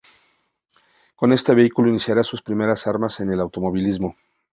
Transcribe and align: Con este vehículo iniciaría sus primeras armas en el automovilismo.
Con 1.15 1.31
este 1.31 1.53
vehículo 1.53 1.89
iniciaría 1.91 2.23
sus 2.23 2.41
primeras 2.41 2.87
armas 2.87 3.19
en 3.19 3.29
el 3.33 3.39
automovilismo. 3.39 4.15